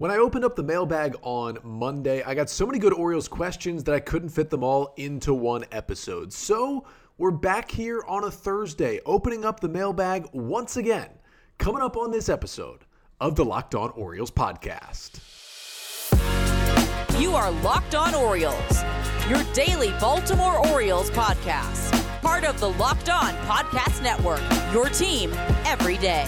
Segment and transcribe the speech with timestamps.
[0.00, 3.84] When I opened up the mailbag on Monday, I got so many good Orioles questions
[3.84, 6.32] that I couldn't fit them all into one episode.
[6.32, 6.86] So
[7.18, 11.10] we're back here on a Thursday, opening up the mailbag once again,
[11.58, 12.86] coming up on this episode
[13.20, 15.20] of the Locked On Orioles podcast.
[17.20, 18.82] You are Locked On Orioles,
[19.28, 24.40] your daily Baltimore Orioles podcast, part of the Locked On Podcast Network,
[24.72, 25.30] your team
[25.66, 26.26] every day.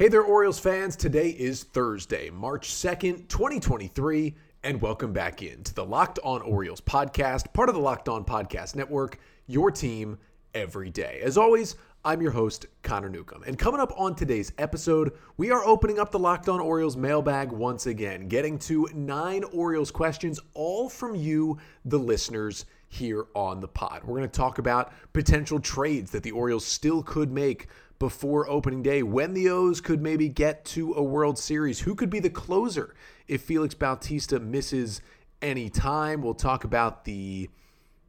[0.00, 0.96] Hey there, Orioles fans.
[0.96, 7.52] Today is Thursday, March 2nd, 2023, and welcome back into the Locked On Orioles podcast,
[7.52, 10.16] part of the Locked On Podcast Network, your team
[10.54, 11.20] every day.
[11.22, 13.42] As always, I'm your host, Connor Newcomb.
[13.42, 17.52] And coming up on today's episode, we are opening up the Locked On Orioles mailbag
[17.52, 23.68] once again, getting to nine Orioles questions, all from you, the listeners here on the
[23.68, 24.02] pod.
[24.04, 27.68] We're going to talk about potential trades that the Orioles still could make
[27.98, 32.10] before opening day, when the O's could maybe get to a World Series, who could
[32.10, 32.94] be the closer
[33.28, 35.00] if Felix Bautista misses
[35.40, 36.20] any time.
[36.20, 37.48] We'll talk about the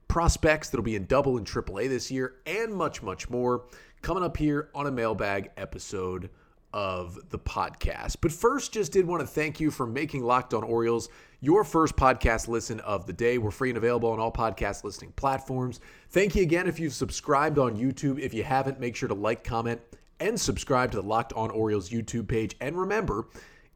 [0.08, 3.66] prospects that'll be in double and triple A this year, and much, much more
[4.02, 6.30] coming up here on a mailbag episode
[6.74, 8.16] of the podcast.
[8.22, 11.10] But first, just did want to thank you for making Locked On Orioles
[11.44, 13.40] your first podcast listen of the day.
[13.40, 15.80] We're free and available on all podcast listening platforms.
[16.12, 18.20] Thank you again if you've subscribed on YouTube.
[18.20, 19.82] If you haven't, make sure to like, comment,
[20.20, 22.56] and subscribe to the Locked On Orioles YouTube page.
[22.62, 23.28] And remember,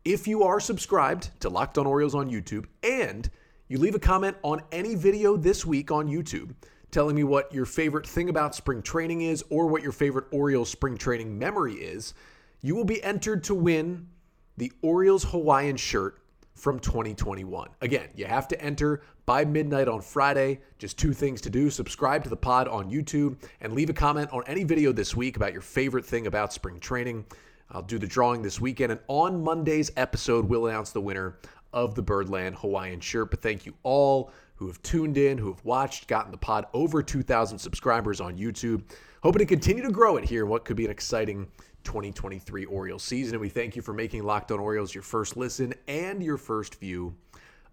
[0.06, 3.28] if you are subscribed to Locked On Orioles on YouTube and
[3.68, 6.54] you leave a comment on any video this week on YouTube
[6.92, 10.70] telling me what your favorite thing about spring training is or what your favorite Orioles
[10.70, 12.14] spring training memory is,
[12.62, 14.08] you will be entered to win
[14.56, 16.20] the Orioles Hawaiian shirt
[16.56, 17.70] from 2021.
[17.82, 20.62] Again, you have to enter by midnight on Friday.
[20.80, 24.30] Just two things to do subscribe to the pod on YouTube and leave a comment
[24.32, 27.26] on any video this week about your favorite thing about spring training.
[27.72, 31.38] I'll do the drawing this weekend, and on Monday's episode, we'll announce the winner
[31.74, 33.32] of the Birdland Hawaiian shirt.
[33.32, 37.04] But thank you all who have tuned in, who have watched, gotten the pod over
[37.04, 38.84] 2,000 subscribers on YouTube.
[39.22, 41.48] Hoping to continue to grow it here what could be an exciting
[41.86, 43.36] 2023 Orioles season.
[43.36, 46.76] And we thank you for making Locked On Orioles your first listen and your first
[46.76, 47.16] view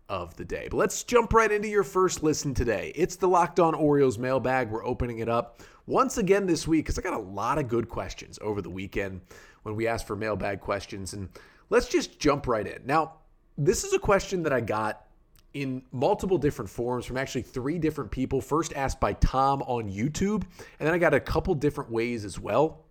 [0.09, 0.69] of the day.
[0.71, 2.93] But let's jump right into your first listen today.
[2.95, 4.71] It's the Locked On Orioles mailbag.
[4.71, 7.89] We're opening it up once again this week because I got a lot of good
[7.89, 9.23] questions over the weekend
[9.63, 11.15] when we asked for mailbag questions.
[11.15, 11.29] And
[11.71, 12.83] let's just jump right in.
[12.85, 13.15] Now,
[13.59, 15.07] this is a question that I got
[15.55, 18.41] in multiple different forms from actually three different people.
[18.41, 20.43] First asked by Tom on YouTube,
[20.79, 22.82] and then I got a couple different ways as well.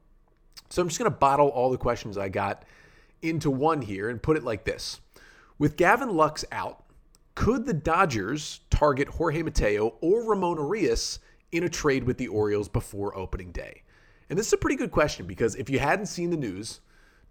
[0.72, 2.64] So I'm just going to bottle all the questions I got
[3.22, 5.02] into one here and put it like this.
[5.60, 6.86] With Gavin Lux out,
[7.36, 11.20] could the Dodgers target Jorge Mateo or Ramon Urias
[11.52, 13.84] in a trade with the Orioles before opening day?
[14.30, 16.80] And this is a pretty good question because if you hadn't seen the news,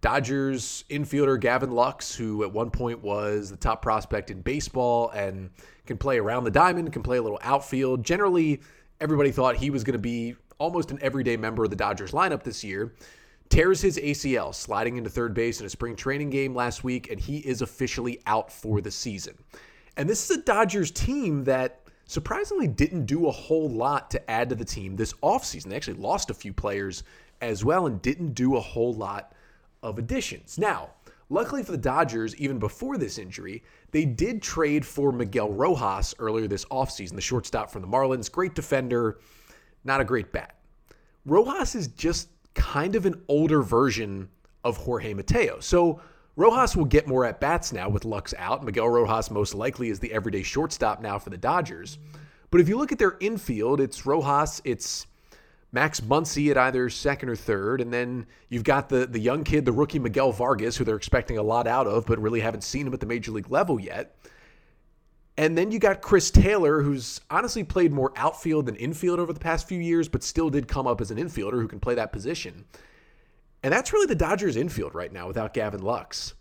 [0.03, 5.51] Dodgers infielder Gavin Lux, who at one point was the top prospect in baseball and
[5.87, 8.05] can play around the diamond, can play a little outfield.
[8.05, 8.61] Generally,
[9.01, 12.43] everybody thought he was going to be almost an everyday member of the Dodgers lineup
[12.43, 12.95] this year.
[13.51, 17.21] Tears his ACL, sliding into third base in a spring training game last week, and
[17.21, 19.37] he is officially out for the season.
[19.97, 24.49] And this is a Dodgers team that surprisingly didn't do a whole lot to add
[24.51, 25.65] to the team this offseason.
[25.65, 27.03] They actually lost a few players
[27.41, 29.33] as well and didn't do a whole lot
[29.83, 30.57] of additions.
[30.57, 30.91] Now,
[31.29, 36.47] luckily for the Dodgers, even before this injury, they did trade for Miguel Rojas earlier
[36.47, 38.31] this offseason, the shortstop from the Marlins.
[38.31, 39.19] Great defender,
[39.83, 40.57] not a great bat.
[41.27, 44.29] Rojas is just kind of an older version
[44.65, 45.61] of Jorge Mateo.
[45.61, 46.01] So
[46.37, 48.65] Rojas will get more at bats now with Lux out.
[48.65, 51.99] Miguel Rojas most likely is the everyday shortstop now for the Dodgers.
[52.51, 55.07] But if you look at their infield, it's Rojas, it's
[55.73, 59.65] Max Muncy at either second or third, and then you've got the the young kid,
[59.65, 62.87] the rookie Miguel Vargas, who they're expecting a lot out of, but really haven't seen
[62.87, 64.17] him at the major league level yet.
[65.41, 69.41] And then you got Chris Taylor, who's honestly played more outfield than infield over the
[69.41, 72.13] past few years, but still did come up as an infielder who can play that
[72.13, 72.67] position.
[73.63, 76.35] And that's really the Dodgers' infield right now without Gavin Lux.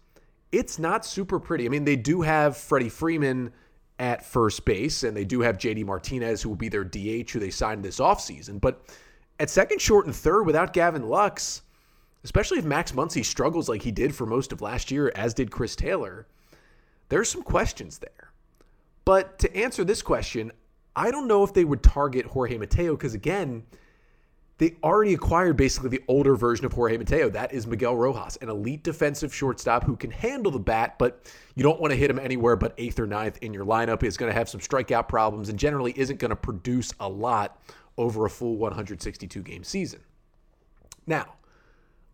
[0.52, 1.66] It's not super pretty.
[1.66, 3.54] I mean, they do have Freddie Freeman
[4.00, 7.40] at first base, and they do have JD Martinez, who will be their DH, who
[7.40, 8.60] they signed this offseason.
[8.60, 8.82] But
[9.40, 11.62] at second, short, and third without Gavin Lux,
[12.26, 15.52] especially if Max Muncy struggles like he did for most of last year, as did
[15.52, 16.28] Chris Taylor,
[17.08, 18.29] there's some questions there.
[19.10, 20.52] But to answer this question,
[20.96, 23.64] I don't know if they would target Jorge Mateo because, again,
[24.60, 27.28] they already acquired basically the older version of Jorge Mateo.
[27.28, 31.64] That is Miguel Rojas, an elite defensive shortstop who can handle the bat, but you
[31.64, 34.04] don't want to hit him anywhere but eighth or ninth in your lineup.
[34.04, 37.60] Is going to have some strikeout problems and generally isn't going to produce a lot
[37.98, 40.02] over a full 162 game season.
[41.08, 41.34] Now,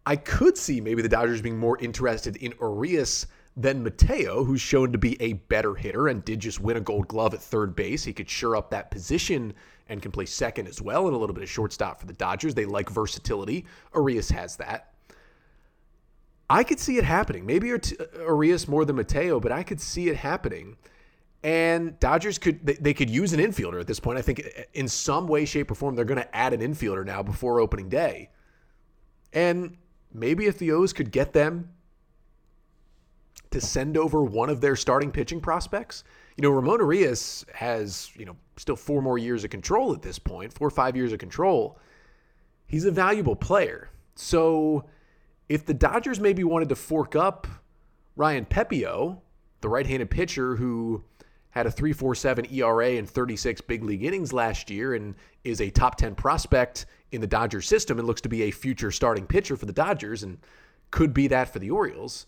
[0.06, 3.28] I could see maybe the Dodgers being more interested in Urias
[3.58, 7.08] than Mateo, who's shown to be a better hitter and did just win a gold
[7.08, 8.04] glove at third base.
[8.04, 9.54] He could shore up that position
[9.88, 12.54] and can play second as well and a little bit of shortstop for the Dodgers.
[12.54, 13.66] They like versatility.
[13.94, 14.92] Urias has that.
[16.50, 17.46] I could see it happening.
[17.46, 20.78] Maybe Urias uh, more than Mateo, but I could see it happening.
[21.44, 24.18] And Dodgers could they, could use an infielder at this point.
[24.18, 27.06] I think uh, in some way, shape, or form, they're going to add an infielder
[27.06, 28.32] now before opening day.
[29.32, 29.78] And
[30.14, 31.70] maybe if the O's could get them
[33.56, 36.04] to send over one of their starting pitching prospects,
[36.36, 40.20] you know, Ramon Urias has, you know, still four more years of control at this
[40.20, 41.80] point, four or five years of control.
[42.68, 43.90] He's a valuable player.
[44.16, 44.84] So
[45.48, 47.48] if the Dodgers maybe wanted to fork up
[48.18, 49.20] Ryan Pepiot,
[49.62, 51.02] the right handed pitcher who
[51.52, 55.16] had a 3.47 ERA and 36 big league innings last year and
[55.46, 58.92] is a top 10 prospect in the Dodgers system and looks to be a future
[58.92, 60.40] starting pitcher for the Dodgers and
[60.92, 62.26] could be that for the Orioles.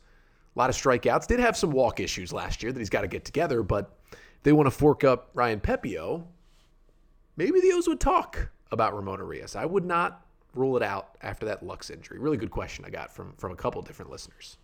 [0.58, 1.28] A lot of strikeouts.
[1.28, 3.96] Did have some walk issues last year that he's got to get together, but
[4.42, 6.24] they want to fork up Ryan Pepiot.
[7.36, 9.56] Maybe the O's would talk about Ramon Urias.
[9.56, 10.26] I would not
[10.56, 12.18] rule it out after that Lux injury?
[12.18, 14.58] Really good question I got from, from a couple different listeners.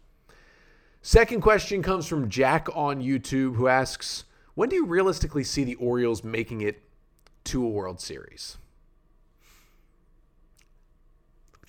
[1.03, 4.23] Second question comes from Jack on YouTube who asks,
[4.55, 6.81] when do you realistically see the Orioles making it
[7.43, 8.57] to a World Series?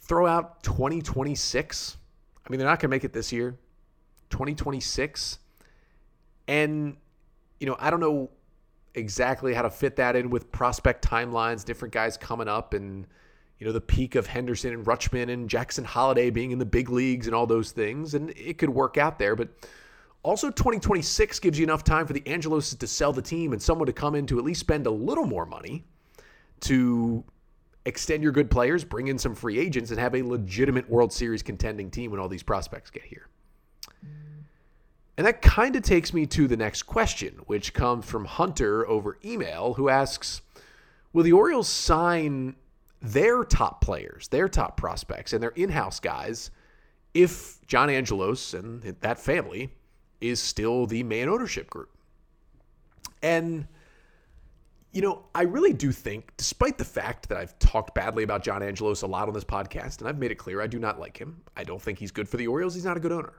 [0.00, 1.98] Throw out 2026.
[2.46, 3.58] I mean, they're not going to make it this year.
[4.30, 5.38] 2026.
[6.48, 6.96] And,
[7.60, 8.30] you know, I don't know
[8.94, 13.06] exactly how to fit that in with prospect timelines, different guys coming up and–
[13.58, 16.90] you know, the peak of Henderson and Rutschman and Jackson Holliday being in the big
[16.90, 18.14] leagues and all those things.
[18.14, 19.36] And it could work out there.
[19.36, 19.48] But
[20.22, 23.86] also, 2026 gives you enough time for the Angelos to sell the team and someone
[23.86, 25.84] to come in to at least spend a little more money
[26.60, 27.24] to
[27.86, 31.42] extend your good players, bring in some free agents, and have a legitimate World Series
[31.42, 33.28] contending team when all these prospects get here.
[35.16, 39.18] And that kind of takes me to the next question, which comes from Hunter over
[39.24, 40.42] email, who asks
[41.12, 42.56] Will the Orioles sign
[43.00, 46.50] their top players, their top prospects, and their in house guys
[47.12, 49.70] if John Angelos and that family
[50.20, 51.90] is still the main ownership group.
[53.22, 53.68] And,
[54.92, 58.62] you know, I really do think, despite the fact that I've talked badly about John
[58.62, 61.16] Angelos a lot on this podcast, and I've made it clear I do not like
[61.16, 63.34] him, I don't think he's good for the Orioles, he's not a good owner.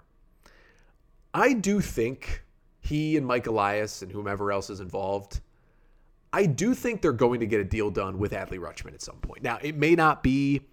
[1.35, 2.43] I do think
[2.79, 5.41] he and Mike Elias and whomever else is involved
[6.35, 9.15] I do think they're going to get a deal done with Adley Rutschman at some
[9.19, 9.41] point.
[9.41, 10.67] Now, it may not be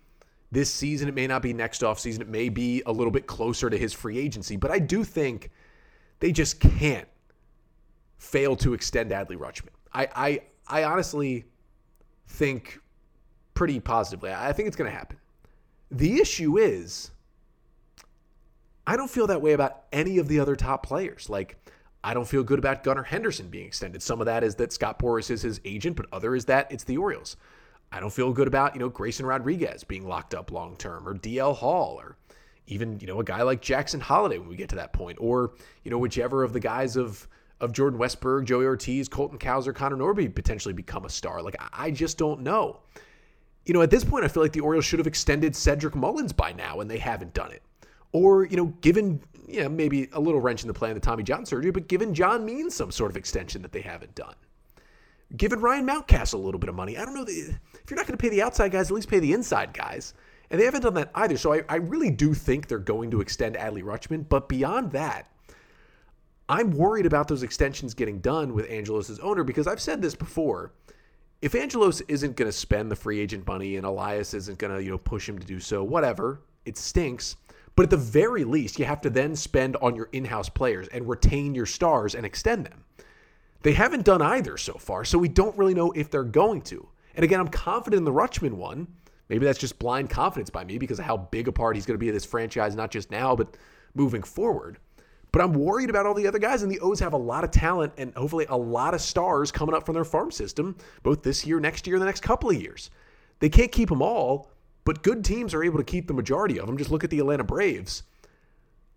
[0.50, 3.70] this season, it may not be next offseason, it may be a little bit closer
[3.70, 5.52] to his free agency, but I do think
[6.18, 7.06] they just can't
[8.18, 9.68] fail to extend Adley Rutschman.
[9.94, 11.44] I, I, I honestly
[12.26, 12.80] think
[13.54, 14.32] pretty positively.
[14.32, 15.16] I think it's going to happen.
[15.92, 17.12] The issue is,
[18.92, 21.30] I don't feel that way about any of the other top players.
[21.30, 21.56] Like,
[22.04, 24.02] I don't feel good about Gunnar Henderson being extended.
[24.02, 26.84] Some of that is that Scott Boras is his agent, but other is that it's
[26.84, 27.38] the Orioles.
[27.90, 31.14] I don't feel good about, you know, Grayson Rodriguez being locked up long term or
[31.14, 32.18] DL Hall or
[32.66, 35.54] even, you know, a guy like Jackson Holliday when we get to that point or,
[35.84, 37.26] you know, whichever of the guys of
[37.60, 41.40] of Jordan Westburg, Joey Ortiz, Colton Cowser, Connor Norby potentially become a star.
[41.40, 42.80] Like I just don't know.
[43.64, 46.34] You know, at this point I feel like the Orioles should have extended Cedric Mullins
[46.34, 47.62] by now and they haven't done it.
[48.12, 49.20] Or, you know, given
[49.52, 52.44] yeah, maybe a little wrench in the plan the Tommy John surgery, but given John
[52.44, 54.34] Means some sort of extension that they haven't done.
[55.36, 56.96] Given Ryan Mountcastle a little bit of money.
[56.98, 57.24] I don't know.
[57.26, 60.14] If you're not going to pay the outside guys, at least pay the inside guys.
[60.50, 61.38] And they haven't done that either.
[61.38, 64.28] So I, I really do think they're going to extend Adley Rutschman.
[64.28, 65.30] But beyond that,
[66.48, 70.72] I'm worried about those extensions getting done with Angelos' owner because I've said this before.
[71.40, 74.82] If Angelos isn't going to spend the free agent money and Elias isn't going to,
[74.82, 77.36] you know, push him to do so, whatever, it stinks.
[77.74, 80.88] But at the very least, you have to then spend on your in house players
[80.88, 82.84] and retain your stars and extend them.
[83.62, 86.88] They haven't done either so far, so we don't really know if they're going to.
[87.14, 88.88] And again, I'm confident in the Rutschman one.
[89.28, 91.94] Maybe that's just blind confidence by me because of how big a part he's going
[91.94, 93.56] to be of this franchise, not just now, but
[93.94, 94.78] moving forward.
[95.30, 97.50] But I'm worried about all the other guys, and the O's have a lot of
[97.50, 101.46] talent and hopefully a lot of stars coming up from their farm system, both this
[101.46, 102.90] year, next year, and the next couple of years.
[103.38, 104.51] They can't keep them all,
[104.84, 106.76] but good teams are able to keep the majority of them.
[106.76, 108.02] Just look at the Atlanta Braves.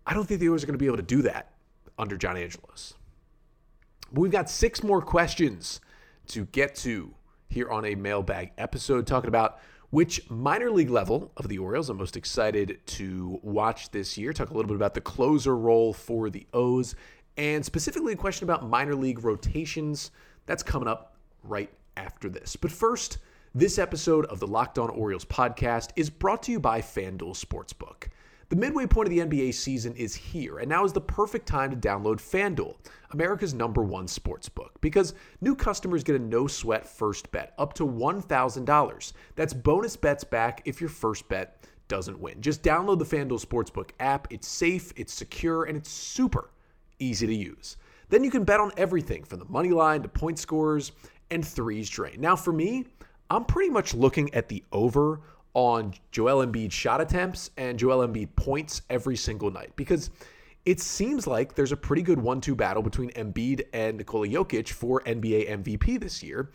[0.06, 1.52] I don't think the Orioles are going to be able to do that
[1.98, 2.94] under John Angelos.
[4.12, 5.80] But we've got six more questions
[6.28, 7.14] to get to
[7.48, 9.58] here on a mailbag episode, talking about
[9.90, 14.32] which minor league level of the Orioles I'm most excited to watch this year.
[14.32, 16.94] Talk a little bit about the closer role for the O's,
[17.36, 20.10] and specifically a question about minor league rotations.
[20.46, 22.56] That's coming up right after this.
[22.56, 23.18] But first,
[23.54, 28.08] this episode of the Locked On Orioles podcast is brought to you by FanDuel Sportsbook.
[28.48, 31.70] The midway point of the NBA season is here, and now is the perfect time
[31.70, 32.76] to download FanDuel,
[33.10, 37.74] America's number one sports book, because new customers get a no sweat first bet up
[37.74, 39.12] to $1,000.
[39.34, 42.40] That's bonus bets back if your first bet doesn't win.
[42.40, 44.28] Just download the FanDuel Sportsbook app.
[44.30, 46.50] It's safe, it's secure, and it's super
[46.98, 47.76] easy to use.
[48.08, 50.92] Then you can bet on everything from the money line to point scores
[51.30, 52.20] and threes drain.
[52.20, 52.86] Now, for me,
[53.30, 55.20] I'm pretty much looking at the over
[55.54, 60.10] on Joel Embiid shot attempts and Joel Embiid points every single night because
[60.66, 64.68] it seems like there's a pretty good one two battle between Embiid and Nikola Jokic
[64.68, 66.50] for NBA MVP this year.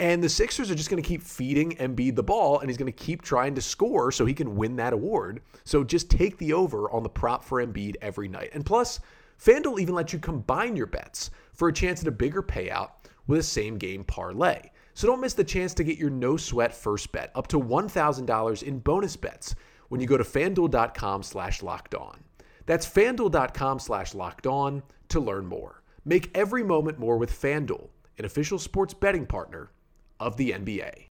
[0.00, 2.90] And the Sixers are just going to keep feeding Embiid the ball, and he's going
[2.90, 5.42] to keep trying to score so he can win that award.
[5.64, 8.50] So just take the over on the prop for Embiid every night.
[8.52, 9.00] And plus,
[9.44, 12.90] FanDuel even lets you combine your bets for a chance at a bigger payout
[13.26, 14.70] with a same game parlay.
[14.98, 18.62] So don't miss the chance to get your no sweat first bet up to $1,000
[18.64, 19.54] in bonus bets
[19.90, 22.24] when you go to fanduel.com slash locked on.
[22.66, 25.84] That's fanduel.com slash locked on to learn more.
[26.04, 29.70] Make every moment more with FanDuel, an official sports betting partner
[30.18, 31.06] of the NBA.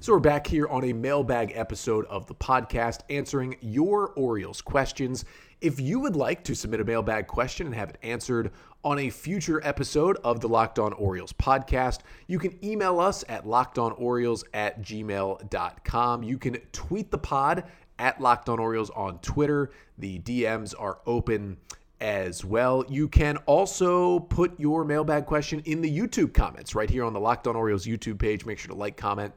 [0.00, 5.24] So we're back here on a mailbag episode of the podcast answering your Orioles questions.
[5.60, 8.50] If you would like to submit a mailbag question and have it answered
[8.84, 13.44] on a future episode of the Locked On Orioles podcast, you can email us at
[13.44, 16.22] lockedonorioles at gmail.com.
[16.22, 17.64] You can tweet the pod
[17.98, 19.70] at Locked On Orioles on Twitter.
[19.98, 21.56] The DMs are open
[22.00, 22.84] as well.
[22.88, 27.20] You can also put your mailbag question in the YouTube comments right here on the
[27.20, 28.44] Locked On Orioles YouTube page.
[28.44, 29.32] Make sure to like, comment,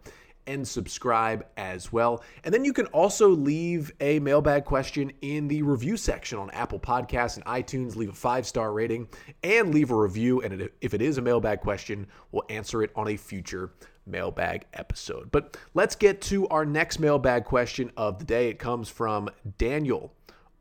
[0.48, 2.24] and subscribe as well.
[2.44, 6.80] And then you can also leave a mailbag question in the review section on Apple
[6.80, 7.96] Podcasts and iTunes.
[7.96, 9.08] Leave a five star rating
[9.44, 10.42] and leave a review.
[10.42, 13.74] And if it is a mailbag question, we'll answer it on a future
[14.06, 15.32] mailbag episode.
[15.32, 18.50] But let's get to our next mailbag question of the day.
[18.50, 20.14] It comes from Daniel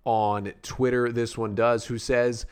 [0.04, 1.12] on Twitter.
[1.12, 2.46] This one does, who says,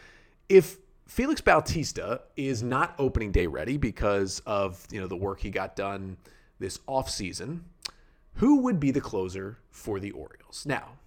[0.49, 5.51] if Felix Bautista is not opening day ready because of you know the work he
[5.51, 6.17] got done
[6.59, 7.61] this offseason,
[8.35, 10.65] who would be the closer for the Orioles?
[10.67, 10.99] Now,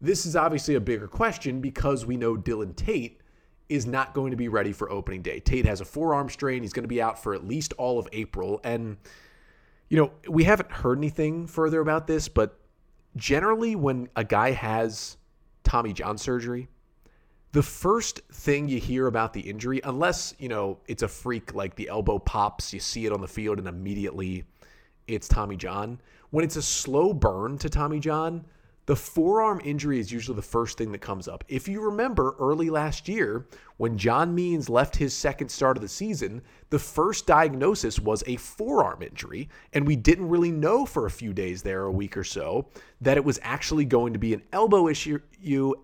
[0.00, 3.20] this is obviously a bigger question because we know Dylan Tate
[3.68, 5.40] is not going to be ready for opening day.
[5.40, 6.62] Tate has a forearm strain.
[6.62, 8.60] He's going to be out for at least all of April.
[8.64, 8.96] And,
[9.88, 12.58] you know, we haven't heard anything further about this, but
[13.16, 15.16] generally, when a guy has
[15.62, 16.68] Tommy John surgery,
[17.52, 21.74] the first thing you hear about the injury, unless, you know, it's a freak like
[21.74, 24.44] the elbow pops, you see it on the field and immediately
[25.14, 26.00] it's Tommy John.
[26.30, 28.44] When it's a slow burn to Tommy John,
[28.86, 31.44] the forearm injury is usually the first thing that comes up.
[31.46, 35.88] If you remember early last year, when John Means left his second start of the
[35.88, 41.10] season, the first diagnosis was a forearm injury, and we didn't really know for a
[41.10, 42.66] few days there, a week or so,
[43.00, 45.20] that it was actually going to be an elbow issue,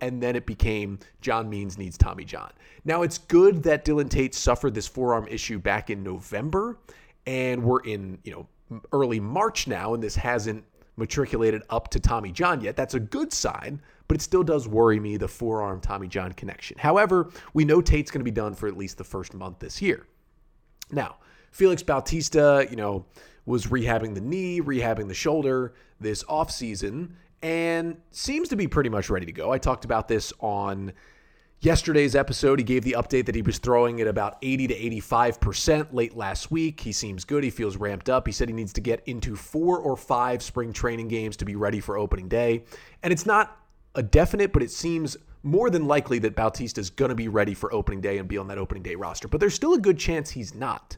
[0.01, 2.51] and then it became John Means needs Tommy John.
[2.83, 6.77] Now, it's good that Dylan Tate suffered this forearm issue back in November,
[7.25, 8.47] and we're in, you know,
[8.91, 10.63] early March now, and this hasn't
[10.97, 12.75] matriculated up to Tommy John yet.
[12.75, 16.77] That's a good sign, but it still does worry me the forearm Tommy John connection.
[16.77, 19.81] However, we know Tate's going to be done for at least the first month this
[19.81, 20.07] year.
[20.91, 21.17] Now,
[21.51, 23.05] Felix Bautista, you know,
[23.45, 29.09] was rehabbing the knee, rehabbing the shoulder this offseason, and seems to be pretty much
[29.09, 29.51] ready to go.
[29.51, 30.91] I talked about this on
[31.59, 35.91] Yesterday's episode, he gave the update that he was throwing at about 80 to 85%
[35.91, 36.79] late last week.
[36.79, 37.43] He seems good.
[37.43, 38.27] He feels ramped up.
[38.27, 41.55] He said he needs to get into four or five spring training games to be
[41.55, 42.63] ready for opening day.
[43.01, 43.57] And it's not
[43.95, 47.55] a definite, but it seems more than likely that Bautista is going to be ready
[47.55, 49.27] for opening day and be on that opening day roster.
[49.27, 50.97] But there's still a good chance he's not.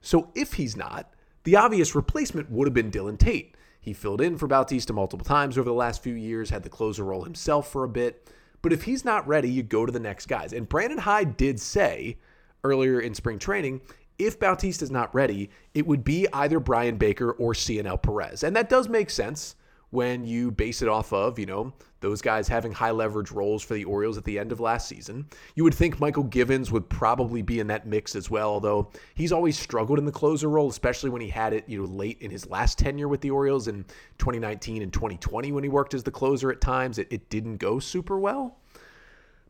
[0.00, 1.12] So if he's not,
[1.44, 3.54] the obvious replacement would have been Dylan Tate.
[3.80, 7.04] He filled in for Bautista multiple times over the last few years, had the closer
[7.04, 8.30] role himself for a bit.
[8.62, 10.52] But if he's not ready, you go to the next guys.
[10.52, 12.18] And Brandon Hyde did say
[12.62, 13.80] earlier in spring training,
[14.18, 18.42] if Bautista is not ready, it would be either Bryan Baker or Cionel Perez.
[18.42, 19.56] And that does make sense
[19.90, 23.74] when you base it off of, you know, those guys having high leverage roles for
[23.74, 25.26] the Orioles at the end of last season.
[25.54, 29.32] You would think Mychal Givens would probably be in that mix as well, although he's
[29.32, 32.30] always struggled in the closer role, especially when he had it, you know, late in
[32.30, 33.84] his last tenure with the Orioles in
[34.18, 36.98] 2019 and 2020 when he worked as the closer at times.
[36.98, 38.58] It, it didn't go super well.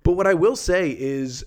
[0.03, 1.45] But what I will say is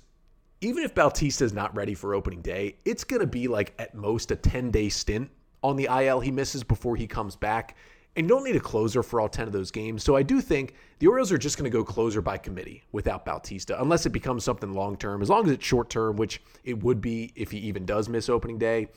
[0.61, 3.93] even if Bautista is not ready for opening day, it's going to be like at
[3.93, 5.29] most a 10 day stint
[5.61, 7.75] on the IL he misses before he comes back.
[8.15, 10.03] And you don't need a closer for all 10 of those games.
[10.03, 13.25] So I do think the Orioles are just going to go closer by committee without
[13.25, 15.21] Bautista, unless it becomes something long term.
[15.21, 18.29] As long as it's short term, which it would be if he even does miss
[18.29, 18.89] opening day,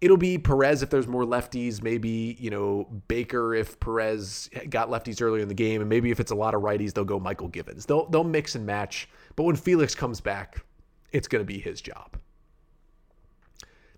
[0.00, 5.22] it'll be Perez if there's more lefties, maybe, you know, Baker if Perez got lefties
[5.22, 7.50] earlier in the game, and maybe if it's a lot of righties, they'll go Mychal
[7.50, 7.86] Givens.
[7.86, 9.08] They'll they'll mix and match.
[9.36, 10.64] But when Felix comes back,
[11.12, 12.18] it's going to be his job.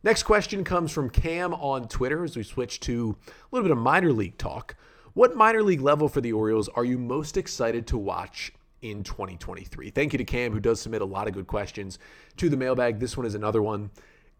[0.04, 3.78] Next question comes from Cam on Twitter as we switch to a little bit of
[3.78, 4.74] minor league talk.
[5.14, 9.90] What minor league level for the Orioles are you most excited to watch in 2023?
[9.90, 12.00] Thank you to Cam, who does submit a lot of good questions
[12.36, 12.98] to the mailbag.
[12.98, 13.90] This one is another one.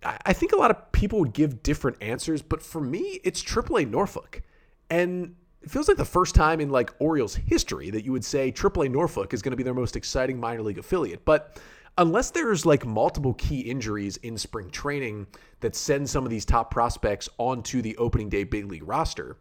[0.02, 3.88] I think a lot of people would give different answers, but for me, it's AAA
[3.88, 4.42] Norfolk.
[4.90, 8.50] And it feels like the first time in like Orioles history that you would say
[8.50, 11.25] AAA Norfolk is going to be their most exciting minor league affiliate.
[11.25, 11.61] But
[11.99, 15.27] unless there's like multiple key injuries in spring training
[15.61, 19.37] that send some of these top prospects onto the opening day big league roster,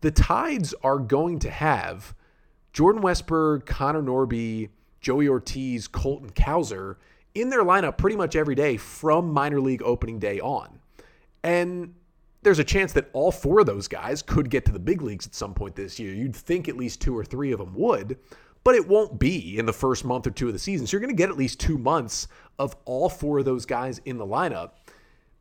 [0.00, 2.14] the Tides are going to have
[2.72, 4.68] Jordan Westburg, Connor Norby,
[5.00, 6.96] Joey Ortiz, Colton Cowser
[7.34, 10.78] in their lineup pretty much every day from minor league opening day on.
[11.42, 11.94] And
[12.42, 15.26] there's a chance that all four of those guys could get to the big leagues
[15.26, 16.12] at some point this year.
[16.14, 18.18] You'd think at least two or three of them would,
[18.64, 20.86] but it won't be in the first month or two of the season.
[20.86, 22.26] So you're going to get at least two months
[22.58, 24.70] of all four of those guys in the lineup.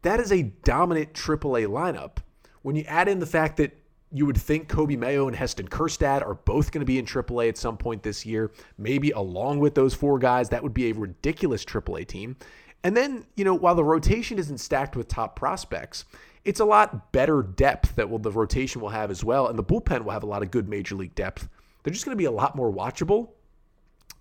[0.01, 2.17] That is a dominant AAA lineup.
[2.61, 3.77] When you add in the fact that
[4.11, 7.49] you would think Coby Mayo and Heston Kjerstad are both going to be in AAA
[7.49, 10.49] at some point this year, maybe along with those four guys.
[10.49, 12.35] That would be a ridiculous AAA team.
[12.83, 16.05] And then, you know, while the rotation isn't stacked with top prospects,
[16.45, 19.47] it's a lot better depth that will the rotation will have as well.
[19.47, 21.47] And the bullpen will have a lot of good major league depth.
[21.83, 23.29] They're just going to be a lot more watchable.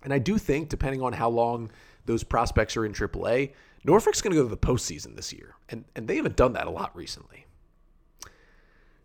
[0.03, 1.71] And I do think, depending on how long
[2.05, 3.53] those prospects are in AAA,
[3.85, 5.55] Norfolk's going to go to the postseason this year.
[5.69, 7.45] And, and they haven't done that a lot recently.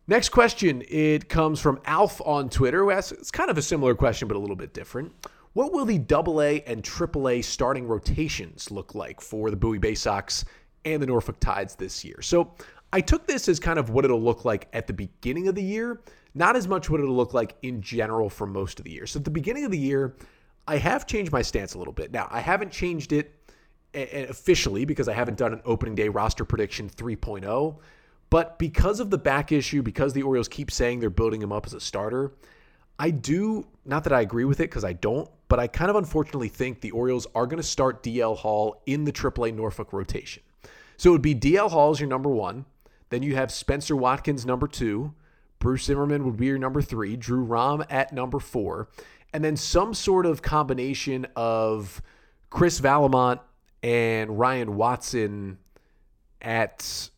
[0.06, 3.94] Next question, it comes from Alf on Twitter, who asks, it's kind of a similar
[3.94, 5.12] question, but a little bit different.
[5.52, 10.44] What will the AA and AAA starting rotations look like for the Bowie Baysox
[10.84, 12.22] and the Norfolk Tides this year?
[12.22, 12.54] So
[12.92, 15.62] I took this as kind of what it'll look like at the beginning of the
[15.62, 16.00] year,
[16.38, 19.06] not as much what it'll look like in general for most of the year.
[19.06, 20.16] So at the beginning of the year,
[20.66, 22.12] I have changed my stance a little bit.
[22.12, 23.34] Now, I haven't changed it
[23.92, 27.78] eh, eh, officially because I haven't done an opening day roster prediction 3.0.
[28.30, 31.66] But because of the back issue, because the Orioles keep saying they're building him up
[31.66, 32.32] as a starter,
[32.98, 35.96] I do, not that I agree with it because I don't, but I kind of
[35.96, 40.42] unfortunately think the Orioles are going to start DL Hall in the AAA Norfolk rotation.
[40.98, 42.64] So it would be DL Hall as your number one.
[43.08, 45.14] Then you have Spencer Watkins, number two.
[45.58, 47.16] Bruce Zimmermann would be your number three.
[47.16, 48.88] Drew Rom at number four.
[49.32, 52.00] And then some sort of combination of
[52.50, 53.40] Chris Vallimont
[53.82, 55.58] and Ryan Watson
[56.40, 57.10] at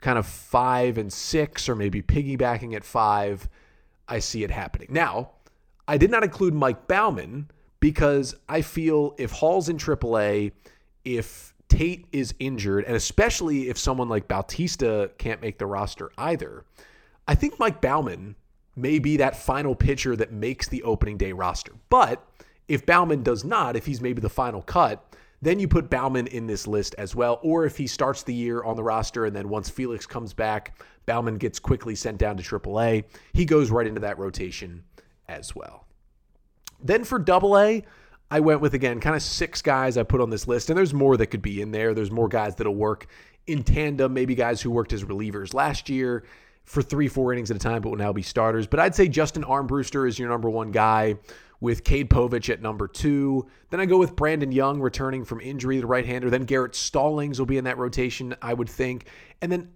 [0.00, 3.48] kind of five and six, or maybe piggybacking at five,
[4.08, 4.88] I see it happening.
[4.90, 5.30] Now,
[5.86, 7.48] I did not include Mike Baumann
[7.80, 10.52] because I feel if Hall's in AAA,
[11.04, 16.64] if Tate is injured, and especially if someone like Bautista can't make the roster either,
[17.32, 18.36] I think Mike Baumann
[18.76, 21.72] may be that final pitcher that makes the opening day roster.
[21.88, 22.22] But
[22.68, 25.02] if Baumann does not, if he's maybe the final cut,
[25.40, 27.40] then you put Baumann in this list as well.
[27.42, 30.78] Or if he starts the year on the roster and then once Felix comes back,
[31.06, 34.84] Baumann gets quickly sent down to AAA, he goes right into that rotation
[35.26, 35.86] as well.
[36.84, 37.80] Then for AA,
[38.30, 40.92] I went with again kind of six guys I put on this list, and there's
[40.92, 41.94] more that could be in there.
[41.94, 43.06] There's more guys that'll work
[43.46, 46.24] in tandem, maybe guys who worked as relievers last year
[46.64, 48.66] for three, four innings at a time, but will now be starters.
[48.66, 51.16] But I'd say Justin Armbruster is your number one guy
[51.60, 53.46] with Cade Povich at number two.
[53.70, 56.28] Then I go with Brandon Young returning from injury, the right hander.
[56.28, 59.06] Then Garrett Stallings will be in that rotation, I would think.
[59.40, 59.70] And then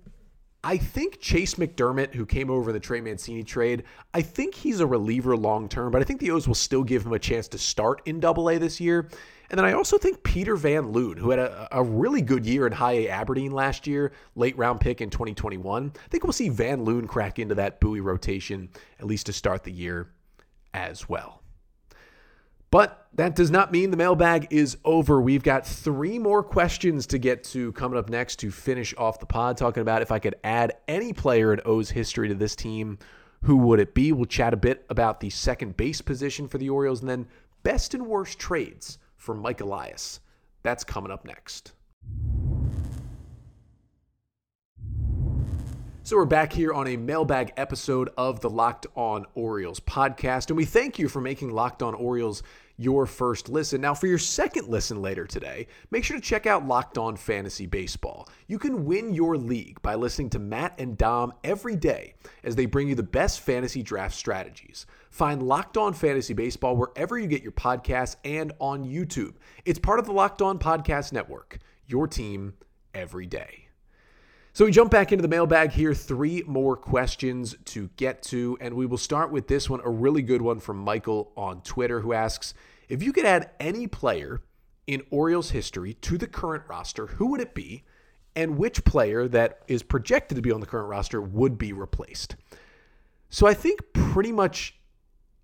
[0.65, 4.81] I think Chase McDermott, who came over in the Trey Mancini trade, I think he's
[4.81, 7.47] a reliever long term, but I think the O's will still give him a chance
[7.49, 9.09] to start in Double A this year.
[9.51, 12.67] And then I also think Peter Van Loon, who had a, a, really good year
[12.67, 15.93] in High A Aberdeen last year, late round pick in 2021.
[15.95, 19.63] I think we'll see Van Loon crack into that Bowie rotation, at least to start
[19.63, 20.11] the year
[20.75, 21.43] as well.
[22.71, 25.21] But that does not mean the mailbag is over.
[25.21, 29.27] We've got three more questions to get to coming up next to finish off the
[29.27, 32.99] pod, talking about if I could add any player in O's history to this team,
[33.43, 34.11] who would it be?
[34.11, 37.29] We'll chat a bit about the second base position for the Orioles and then
[37.63, 40.21] best and worst trades for Mike Elias.
[40.63, 41.73] That's coming up next.
[46.03, 50.57] So, we're back here on a mailbag episode of the Locked On Orioles podcast, and
[50.57, 52.45] we thank you for making Locked On Orioles
[52.77, 53.81] your first listen.
[53.81, 57.67] Now, for your second listen later today, make sure to check out Locked On Fantasy
[57.67, 58.29] Baseball.
[58.47, 62.67] You can win your league by listening to Matt and Dom every day as they
[62.67, 64.87] bring you the best fantasy draft strategies.
[65.17, 69.37] Find Locked On Fantasy Baseball wherever you get your podcasts and on YouTube.
[69.65, 72.53] It's part of the Locked On Podcast Network, your team
[72.93, 73.69] every day.
[74.53, 75.95] So we jump back into the mailbag here.
[75.95, 78.59] Three more questions to get to.
[78.61, 82.01] And we will start with this one, a really good one from Michael on Twitter,
[82.01, 82.53] who asks
[82.91, 84.43] If you could add any player
[84.87, 87.85] in Orioles history to the current roster, who would it be?
[88.35, 92.37] And which player that is projected to be on the current roster would be replaced?
[93.31, 94.75] So I think pretty much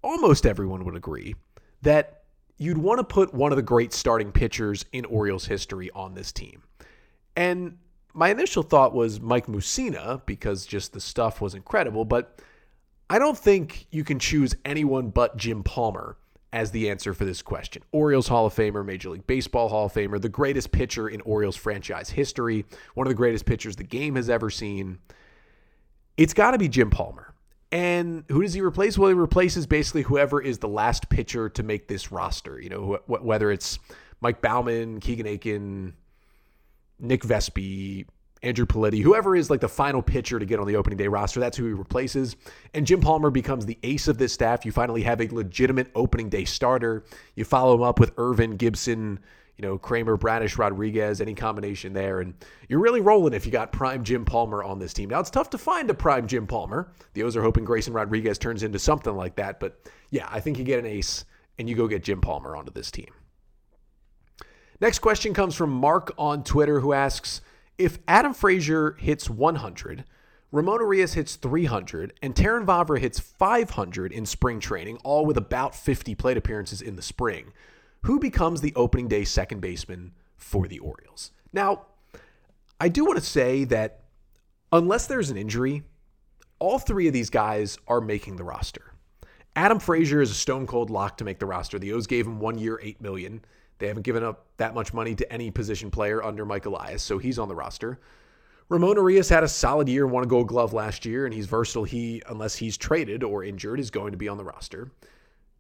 [0.02, 1.34] almost everyone would agree
[1.82, 2.22] that
[2.58, 6.32] you'd want to put one of the great starting pitchers in Orioles history on this
[6.32, 6.62] team.
[7.36, 7.78] And
[8.14, 12.40] my initial thought was Mike Mussina because just the stuff was incredible, but
[13.08, 16.16] I don't think you can choose anyone but Jim Palmer
[16.52, 17.82] as the answer for this question.
[17.92, 21.56] Orioles Hall of Famer, Major League Baseball Hall of Famer, the greatest pitcher in Orioles
[21.56, 24.98] franchise history, one of the greatest pitchers the game has ever seen.
[26.18, 27.31] It's got to be Jim Palmer.
[27.72, 28.98] And who does he replace?
[28.98, 32.60] Well, he replaces basically whoever is the last pitcher to make this roster.
[32.60, 33.78] You know, wh- whether it's
[34.20, 35.94] Mike Baumann, Keegan Akin,
[37.00, 38.06] Nick Vespi,
[38.42, 41.40] Andrew Politi, whoever is like the final pitcher to get on the opening day roster,
[41.40, 42.36] that's who he replaces.
[42.74, 44.66] And Jim Palmer becomes the ace of this staff.
[44.66, 47.04] You finally have a legitimate opening day starter.
[47.36, 49.18] You follow him up with Irvin, Gibson,
[49.56, 52.20] you know, Kremer, Bradish, Rodriguez, any combination there.
[52.20, 52.34] And
[52.68, 55.10] you're really rolling if you got prime Jim Palmer on this team.
[55.10, 56.92] Now, it's tough to find a prime Jim Palmer.
[57.14, 59.60] The O's are hoping Grayson Rodriguez turns into something like that.
[59.60, 59.78] But
[60.10, 61.24] yeah, I think you get an ace
[61.58, 63.12] and you go get Jim Palmer onto this team.
[64.80, 67.40] Next question comes from Mark on Twitter who asks
[67.78, 70.04] If Adam Frazier hits 100,
[70.50, 75.74] Ramon Urias hits 300, and Terrin Vavra hits 500 in spring training, all with about
[75.74, 77.52] 50 plate appearances in the spring,
[78.02, 81.32] who becomes the opening day second baseman for the Orioles?
[81.52, 81.86] Now,
[82.80, 84.00] I do want to say that
[84.72, 85.82] unless there's an injury,
[86.58, 88.94] all three of these guys are making the roster.
[89.54, 91.78] Adam Frazier is a stone cold lock to make the roster.
[91.78, 93.44] The O's gave him one year, eight million.
[93.78, 97.18] They haven't given up that much money to any position player under Mike Elias, so
[97.18, 98.00] he's on the roster.
[98.68, 101.46] Ramon Urias had a solid year and won a gold glove last year, and he's
[101.46, 101.84] versatile.
[101.84, 104.90] He, unless he's traded or injured, is going to be on the roster.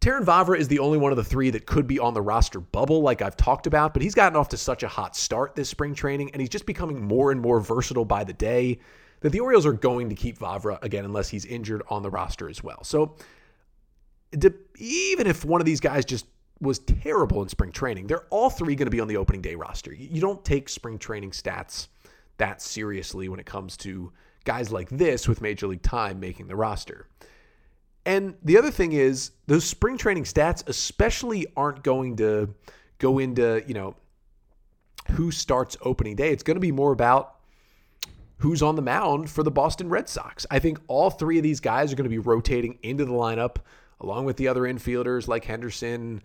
[0.02, 2.58] Terrin Vavra is the only one of the three that could be on the roster
[2.58, 5.68] bubble, like I've talked about, but he's gotten off to such a hot start this
[5.68, 8.80] spring training, and he's just becoming more and more versatile by the day
[9.20, 12.48] that the Orioles are going to keep Vavra again unless he's injured on the roster
[12.48, 12.82] as well.
[12.82, 13.14] So
[14.76, 16.26] even if one of these guys just
[16.60, 18.06] was terrible in spring training.
[18.06, 19.92] They're all three going to be on the opening day roster.
[19.92, 21.88] You don't take spring training stats
[22.38, 24.12] that seriously when it comes to
[24.44, 27.08] guys like this with major league time making the roster.
[28.04, 32.54] And the other thing is, those spring training stats especially aren't going to
[32.98, 33.94] go into, you know,
[35.12, 36.30] who starts opening day.
[36.30, 37.36] It's going to be more about
[38.38, 40.46] who's on the mound for the Boston Red Sox.
[40.50, 43.56] I think all three of these guys are going to be rotating into the lineup
[44.00, 46.22] along with the other infielders like Henderson,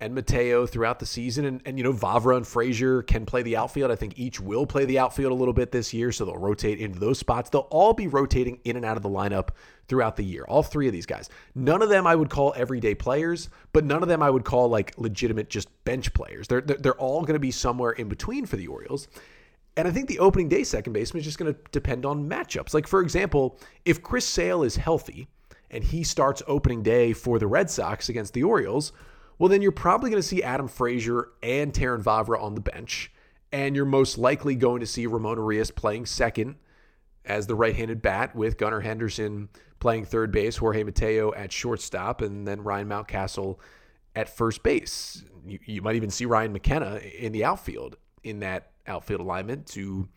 [0.00, 1.44] and Mateo throughout the season.
[1.44, 3.90] And, and, you know, Vavra and Frazier can play the outfield.
[3.90, 6.78] I think each will play the outfield a little bit this year, so they'll rotate
[6.78, 7.50] into those spots.
[7.50, 9.48] They'll all be rotating in and out of the lineup
[9.88, 10.44] throughout the year.
[10.44, 11.30] All three of these guys.
[11.54, 14.68] None of them I would call everyday players, but none of them I would call
[14.68, 16.46] like legitimate just bench players.
[16.46, 19.08] They're, they're, they're all going to be somewhere in between for the Orioles.
[19.76, 22.74] And I think the opening day second baseman is just going to depend on matchups.
[22.74, 25.28] Like, for example, if Chris Sale is healthy
[25.70, 28.92] and he starts opening day for the Red Sox against the Orioles,
[29.38, 33.12] well, then you're probably going to see Adam Frazier and Terrin Vavra on the bench.
[33.52, 36.56] And you're most likely going to see Ramon Urias playing second
[37.24, 39.48] as the right handed bat with Gunnar Henderson
[39.80, 43.58] playing third base, Jorge Mateo at shortstop, and then Ryan Mountcastle
[44.16, 45.24] at first base.
[45.46, 50.08] You, you might even see Ryan McKenna in the outfield in that outfield alignment to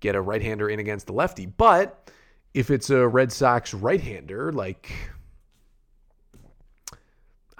[0.00, 1.46] get a right hander in against the lefty.
[1.46, 2.10] But
[2.54, 4.92] if it's a Red Sox right hander, like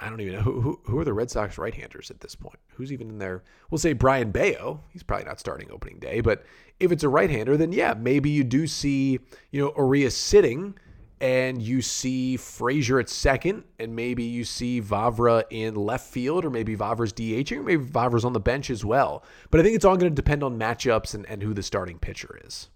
[0.00, 2.58] I don't even know who, who, who are the Red Sox right-handers at this point.
[2.74, 3.42] Who's even in there?
[3.70, 4.84] We'll say Brayan Bello.
[4.90, 6.44] He's probably not starting opening day, but
[6.78, 9.18] if it's a right-hander, then yeah, maybe you do see
[9.50, 10.74] you know Urias sitting,
[11.20, 16.50] and you see Frazier at second, and maybe you see Vavra in left field, or
[16.50, 19.24] maybe Vavra's DHing, or maybe Vavra's on the bench as well.
[19.50, 21.98] But I think it's all going to depend on matchups and, and who the starting
[21.98, 22.68] pitcher is.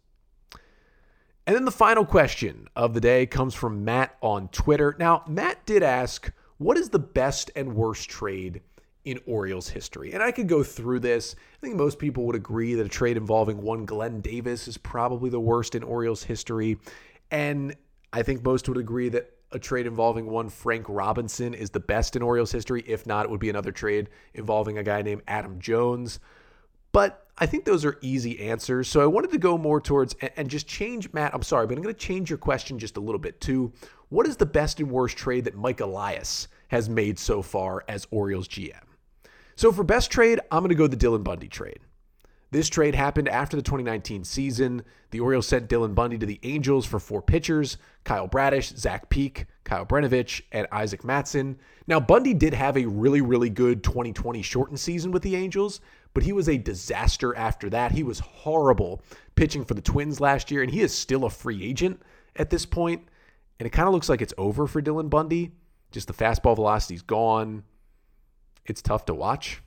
[1.47, 4.95] And then the final question of the day comes from Matt on Twitter.
[4.99, 8.63] Now, Matt did ask what is the best and worst trade
[9.05, 10.13] in Orioles history?
[10.13, 11.35] And I could go through this.
[11.57, 15.31] I think most people would agree that a trade involving one Glenn Davis is probably
[15.31, 16.79] the worst in Orioles history.
[17.31, 17.75] And
[18.13, 22.17] I think most would agree that a trade involving one Frank Robinson is the best
[22.17, 22.83] in Orioles history.
[22.87, 26.21] If not, it would be another trade involving a guy named Adam Jones.
[26.93, 28.89] But I think those are easy answers.
[28.89, 31.35] So I wanted to go more towards and just change, Matt.
[31.35, 33.73] I'm sorry, but I'm going to change your question just a little bit too.
[34.11, 38.07] What is the best and worst trade that Mike Elias has made so far as
[38.11, 38.83] Orioles GM?
[39.57, 41.81] So for best trade, I'm going to go the Dylan Bundy trade.
[42.53, 44.83] This trade happened after the 2019 season.
[45.11, 49.47] The Orioles sent Dylan Bundy to the Angels for four pitchers Kyle Bradish, Zach Peek,
[49.65, 51.57] Kyle Brnovich, and Isaac Mattson.
[51.87, 55.81] Now, Bundy did have a really, really good 2020 shortened season with the Angels,
[56.15, 57.93] but he was a disaster after that.
[57.93, 59.03] He was horrible
[59.35, 62.01] pitching for the Twins last year, and he is still a free agent
[62.37, 63.03] at this point.
[63.59, 65.53] And it kind of looks like it's over for Dylan Bundy.
[65.91, 67.65] Just the fastball velocity's gone.
[68.65, 69.63] It's tough to watch.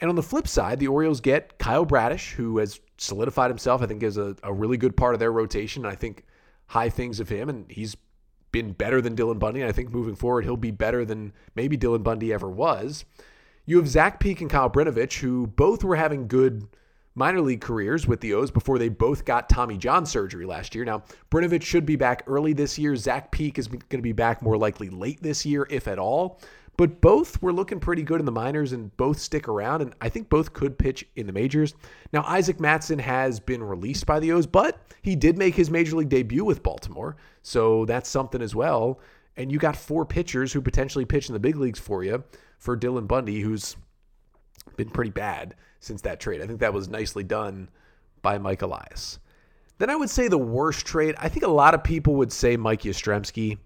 [0.00, 3.86] And on the flip side, the Orioles get Kyle Bradish, who has solidified himself, I
[3.86, 5.84] think, as a, a really good part of their rotation.
[5.84, 6.24] I think
[6.66, 7.96] high things of him, and he's
[8.52, 9.60] been better than Dylan Bundy.
[9.60, 13.04] And I think moving forward, he'll be better than maybe Dylan Bundy ever was.
[13.66, 16.66] You have Zach Peek and Kyle Brnovich, who both were having good
[17.14, 20.84] minor league careers with the O's before they both got Tommy John surgery last year.
[20.84, 22.96] Now, Brnovich should be back early this year.
[22.96, 26.40] Zach Peek is going to be back more likely late this year, if at all.
[26.76, 29.82] But both were looking pretty good in the minors and both stick around.
[29.82, 31.74] And I think both could pitch in the majors.
[32.12, 35.96] Now, Isaac Mattson has been released by the O's, but he did make his major
[35.96, 37.16] league debut with Baltimore.
[37.42, 39.00] So that's something as well.
[39.36, 42.24] And you got four pitchers who potentially pitch in the big leagues for you
[42.60, 43.76] for Dylan Bundy, who's
[44.76, 46.40] been pretty bad since that trade.
[46.40, 47.68] I think that was nicely done
[48.22, 49.18] by Mike Elias.
[49.78, 51.14] Then I would say the worst trade.
[51.18, 53.58] I think a lot of people would say Mike Yastrzemski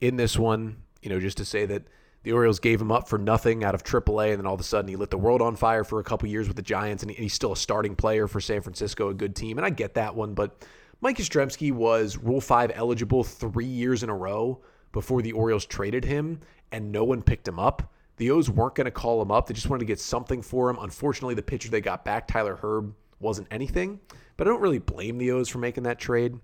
[0.00, 1.84] in this one, you know, just to say that
[2.24, 4.64] the Orioles gave him up for nothing out of AAA, and then all of a
[4.64, 7.12] sudden he lit the world on fire for a couple years with the Giants, and
[7.12, 9.58] he's still a starting player for San Francisco, a good team.
[9.58, 10.66] And I get that one, but
[11.00, 16.04] Mike Yastrzemski was Rule 5 eligible three years in a row before the Orioles traded
[16.04, 16.40] him,
[16.72, 17.92] and no one picked him up.
[18.16, 19.46] The O's weren't going to call him up.
[19.46, 20.78] They just wanted to get something for him.
[20.80, 24.00] Unfortunately, the pitcher they got back, Tyler Herb, wasn't anything.
[24.36, 26.38] But I don't really blame the O's for making that trade.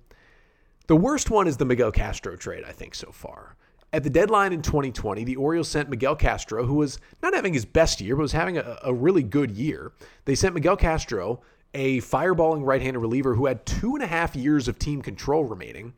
[0.87, 3.57] The worst one is the Miguel Castro trade, I think, so far.
[3.93, 7.65] At the deadline in 2020, the Orioles sent Miguel Castro, who was not having his
[7.65, 9.93] best year, but was having a, a really good year.
[10.25, 11.41] They sent Miguel Castro,
[11.75, 15.45] a fireballing right handed reliever who had two and a half years of team control
[15.45, 15.93] remaining.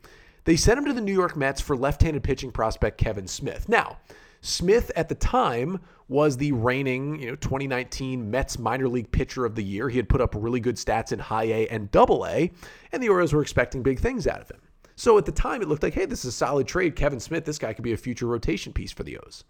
[0.45, 3.69] They sent him to the New York Mets for left handed pitching prospect Kevin Smith.
[3.69, 3.97] Now,
[4.45, 5.79] Smith at the time
[6.09, 9.87] was the reigning, you know, 2019 Mets minor league pitcher of the year.
[9.87, 12.51] He had put up really good stats in high A and double A,
[12.91, 14.59] and the Orioles were expecting big things out of him.
[14.97, 16.97] So at the time, it looked like, hey, this is a solid trade.
[16.97, 19.45] Kevin Smith, this guy could be a future rotation piece for the O's.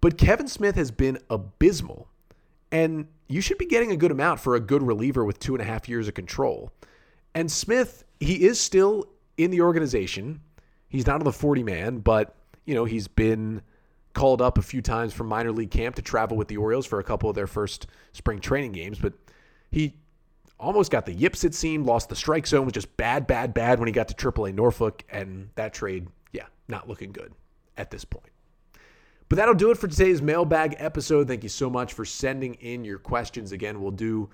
[0.00, 2.08] But Kevin Smith has been abysmal,
[2.72, 5.62] and you should be getting a good amount for a good reliever with two and
[5.62, 6.72] a half years of control.
[7.36, 10.40] And Smith, he is still in the organization.
[10.88, 12.34] He's not on the 40 man, but,
[12.64, 13.62] you know, he's been
[14.14, 16.98] called up a few times from minor league camp to travel with the Orioles for
[16.98, 18.98] a couple of their first spring training games.
[18.98, 19.14] But
[19.70, 19.96] he
[20.58, 23.78] almost got the yips, it seemed, lost the strike zone, was just bad, bad, bad
[23.78, 25.04] when he got to AAA Norfolk.
[25.10, 27.32] And that trade, yeah, not looking good
[27.76, 28.26] at this point.
[29.28, 31.26] But that'll do it for today's mailbag episode.
[31.26, 33.52] Thank you so much for sending in your questions.
[33.52, 34.28] Again, we'll do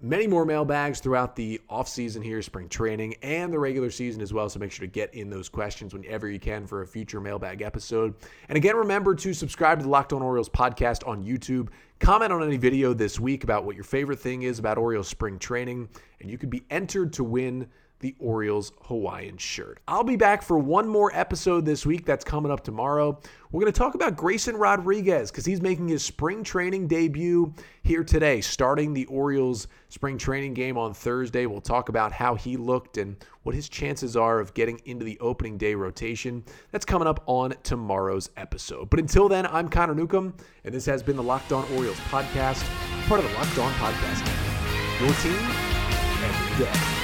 [0.00, 4.48] many more mailbags throughout the offseason here, spring training, and the regular season as well.
[4.48, 7.62] So make sure to get in those questions whenever you can for a future mailbag
[7.62, 8.14] episode.
[8.48, 11.68] And again, remember to subscribe to the Locked On Orioles podcast on YouTube.
[11.98, 15.38] Comment on any video this week about what your favorite thing is about Orioles spring
[15.38, 15.88] training,
[16.20, 17.68] and you could be entered to win
[18.00, 19.80] the Orioles Hawaiian shirt.
[19.88, 23.18] I'll be back for one more episode this week that's coming up tomorrow.
[23.50, 28.04] We're going to talk about Grayson Rodriguez because he's making his spring training debut here
[28.04, 31.46] today, starting the Orioles spring training game on Thursday.
[31.46, 35.18] We'll talk about how he looked and what his chances are of getting into the
[35.18, 36.44] opening day rotation.
[36.70, 38.90] That's coming up on tomorrow's episode.
[38.90, 40.34] But until then, I'm Connor Newcomb,
[40.64, 42.62] and this has been the Locked On Orioles podcast,
[43.08, 44.26] part of the Locked On Podcast.
[45.00, 45.50] Your team
[46.22, 46.97] every day.